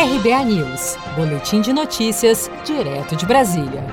RBA 0.00 0.44
News, 0.44 0.96
Boletim 1.16 1.60
de 1.60 1.72
Notícias, 1.72 2.48
direto 2.64 3.16
de 3.16 3.26
Brasília. 3.26 3.84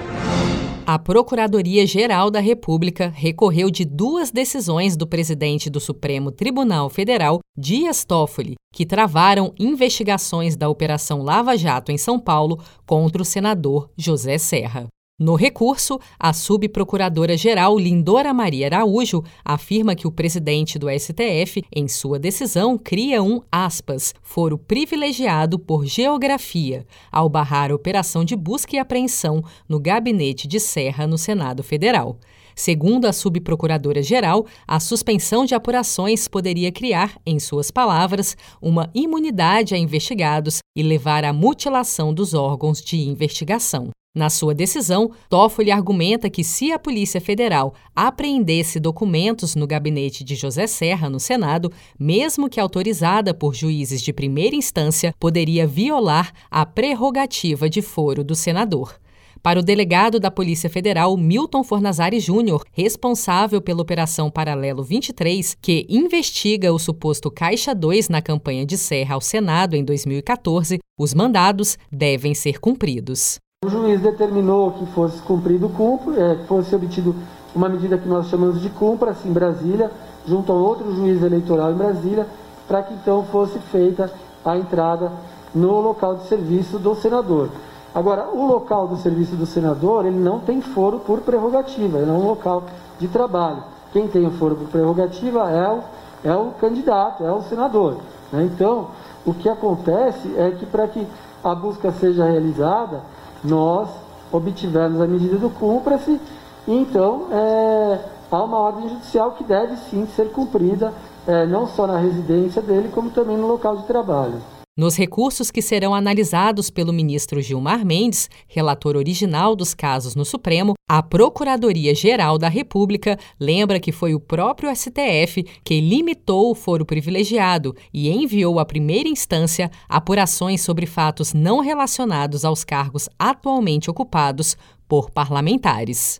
A 0.85 0.99
Procuradoria-Geral 0.99 2.29
da 2.29 2.39
República 2.39 3.11
recorreu 3.11 3.71
de 3.71 3.83
duas 3.83 4.29
decisões 4.29 4.95
do 4.95 5.07
presidente 5.07 5.67
do 5.67 5.79
Supremo 5.79 6.29
Tribunal 6.29 6.91
Federal, 6.91 7.39
Dias 7.57 8.05
Toffoli, 8.05 8.53
que 8.71 8.85
travaram 8.85 9.51
investigações 9.57 10.55
da 10.55 10.69
Operação 10.69 11.23
Lava 11.23 11.57
Jato 11.57 11.91
em 11.91 11.97
São 11.97 12.19
Paulo 12.19 12.63
contra 12.85 13.23
o 13.23 13.25
senador 13.25 13.89
José 13.97 14.37
Serra. 14.37 14.85
No 15.17 15.35
recurso, 15.35 15.97
a 16.19 16.33
subprocuradora-geral 16.33 17.79
Lindora 17.79 18.33
Maria 18.33 18.67
Araújo 18.67 19.23
afirma 19.45 19.95
que 19.95 20.05
o 20.05 20.11
presidente 20.11 20.77
do 20.77 20.89
STF, 20.89 21.63
em 21.73 21.87
sua 21.87 22.19
decisão, 22.19 22.77
cria 22.77 23.23
um, 23.23 23.39
aspas, 23.49 24.13
foro 24.21 24.57
privilegiado 24.57 25.57
por 25.57 25.85
geografia, 25.85 26.85
ao 27.09 27.29
barrar 27.29 27.71
operação 27.71 28.25
de 28.25 28.35
busca 28.35 28.75
e 28.75 28.79
apreensão 28.79 29.41
no 29.69 29.79
gabinete 29.79 30.49
de 30.49 30.59
Serra 30.59 31.07
no 31.07 31.17
Senado 31.17 31.63
Federal. 31.63 32.19
Segundo 32.53 33.05
a 33.05 33.13
subprocuradora-geral, 33.13 34.45
a 34.67 34.81
suspensão 34.81 35.45
de 35.45 35.55
apurações 35.55 36.27
poderia 36.27 36.73
criar, 36.73 37.17
em 37.25 37.39
suas 37.39 37.71
palavras, 37.71 38.35
uma 38.61 38.91
imunidade 38.93 39.75
a 39.75 39.77
investigados 39.77 40.59
e 40.75 40.83
levar 40.83 41.23
à 41.23 41.31
mutilação 41.31 42.13
dos 42.13 42.33
órgãos 42.33 42.81
de 42.81 42.97
investigação. 42.97 43.91
Na 44.15 44.29
sua 44.29 44.55
decisão, 44.55 45.11
Toffoli 45.29 45.71
argumenta 45.71 46.29
que 46.29 46.41
se 46.41 46.71
a 46.71 46.79
Polícia 46.79 47.19
Federal 47.19 47.73
apreendesse 47.93 48.79
documentos 48.79 49.55
no 49.55 49.67
gabinete 49.67 50.23
de 50.23 50.35
José 50.35 50.67
Serra 50.67 51.09
no 51.09 51.19
Senado, 51.19 51.69
mesmo 51.99 52.49
que 52.49 52.57
autorizada 52.57 53.33
por 53.33 53.53
juízes 53.53 54.01
de 54.01 54.13
primeira 54.13 54.55
instância, 54.55 55.13
poderia 55.19 55.67
violar 55.67 56.31
a 56.49 56.65
prerrogativa 56.65 57.69
de 57.69 57.81
foro 57.81 58.23
do 58.23 58.35
senador. 58.35 58.97
Para 59.43 59.59
o 59.59 59.63
delegado 59.63 60.17
da 60.17 60.31
Polícia 60.31 60.69
Federal, 60.69 61.15
Milton 61.17 61.63
Fornazari 61.63 62.21
Júnior, 62.21 62.63
responsável 62.71 63.61
pela 63.61 63.81
Operação 63.81 64.31
Paralelo 64.31 64.81
23, 64.81 65.57
que 65.61 65.85
investiga 65.89 66.73
o 66.73 66.79
suposto 66.79 67.29
Caixa 67.29 67.75
2 67.75 68.07
na 68.07 68.21
campanha 68.21 68.65
de 68.65 68.77
Serra 68.77 69.15
ao 69.15 69.21
Senado 69.21 69.75
em 69.75 69.83
2014, 69.83 70.79
os 70.97 71.13
mandados 71.13 71.77
devem 71.91 72.33
ser 72.33 72.59
cumpridos. 72.61 73.39
O 73.65 73.69
juiz 73.69 73.99
determinou 73.99 74.73
que 74.73 74.85
fosse 74.85 75.19
cumprido 75.23 75.65
o 75.65 76.13
é, 76.15 76.35
fosse 76.45 76.75
obtido 76.75 77.15
uma 77.55 77.67
medida 77.67 77.97
que 77.97 78.07
nós 78.07 78.27
chamamos 78.27 78.61
de 78.61 78.69
cumpra-se 78.69 79.27
em 79.27 79.33
Brasília, 79.33 79.89
junto 80.27 80.51
a 80.51 80.55
outro 80.55 80.95
juiz 80.95 81.23
eleitoral 81.23 81.71
em 81.71 81.75
Brasília, 81.75 82.27
para 82.67 82.83
que 82.83 82.93
então 82.93 83.23
fosse 83.23 83.57
feita 83.57 84.11
a 84.45 84.55
entrada 84.55 85.11
no 85.51 85.79
local 85.79 86.13
de 86.17 86.27
serviço 86.27 86.77
do 86.77 86.93
senador. 86.93 87.49
Agora, 87.95 88.27
o 88.31 88.45
local 88.45 88.87
do 88.87 88.97
serviço 88.97 89.35
do 89.35 89.47
senador, 89.47 90.05
ele 90.05 90.19
não 90.19 90.39
tem 90.41 90.61
foro 90.61 90.99
por 90.99 91.21
prerrogativa, 91.21 91.97
ele 91.97 92.11
é 92.11 92.13
um 92.13 92.27
local 92.27 92.65
de 92.99 93.07
trabalho. 93.07 93.63
Quem 93.91 94.07
tem 94.07 94.27
o 94.27 94.31
foro 94.31 94.57
por 94.57 94.67
prerrogativa 94.67 95.49
é 95.49 95.67
o, 95.71 95.79
é 96.23 96.35
o 96.35 96.51
candidato, 96.61 97.23
é 97.23 97.31
o 97.31 97.41
senador. 97.41 97.97
Né? 98.31 98.43
Então, 98.43 98.89
o 99.25 99.33
que 99.33 99.49
acontece 99.49 100.35
é 100.37 100.51
que 100.51 100.67
para 100.67 100.87
que 100.87 101.07
a 101.43 101.55
busca 101.55 101.91
seja 101.91 102.25
realizada, 102.25 103.01
nós 103.45 103.89
obtivemos 104.31 104.99
a 104.99 105.07
medida 105.07 105.37
do 105.37 105.49
cumpra-se, 105.49 106.19
então 106.67 107.27
é, 107.31 107.99
há 108.31 108.43
uma 108.43 108.57
ordem 108.57 108.89
judicial 108.89 109.31
que 109.31 109.43
deve 109.43 109.77
sim 109.89 110.05
ser 110.15 110.31
cumprida, 110.31 110.93
é, 111.27 111.45
não 111.45 111.67
só 111.67 111.87
na 111.87 111.97
residência 111.97 112.61
dele, 112.61 112.89
como 112.93 113.09
também 113.09 113.37
no 113.37 113.47
local 113.47 113.77
de 113.77 113.83
trabalho. 113.83 114.35
Nos 114.77 114.97
recursos 114.97 115.51
que 115.51 115.61
serão 115.61 115.95
analisados 115.95 116.69
pelo 116.69 116.91
ministro 116.91 117.41
Gilmar 117.41 117.85
Mendes, 117.85 118.29
relator 118.45 118.97
original 118.97 119.55
dos 119.55 119.73
casos 119.73 120.15
no 120.15 120.25
Supremo, 120.25 120.73
a 120.85 121.01
Procuradoria-Geral 121.01 122.37
da 122.37 122.49
República 122.49 123.17
lembra 123.39 123.79
que 123.79 123.93
foi 123.93 124.13
o 124.13 124.19
próprio 124.19 124.69
STF 124.75 125.43
que 125.63 125.79
limitou 125.79 126.51
o 126.51 126.55
foro 126.55 126.85
privilegiado 126.85 127.73
e 127.93 128.09
enviou 128.09 128.59
à 128.59 128.65
primeira 128.65 129.07
instância 129.07 129.71
apurações 129.87 130.59
sobre 130.59 130.85
fatos 130.85 131.33
não 131.33 131.61
relacionados 131.61 132.43
aos 132.43 132.65
cargos 132.65 133.07
atualmente 133.17 133.89
ocupados 133.89 134.57
por 134.89 135.09
parlamentares. 135.09 136.19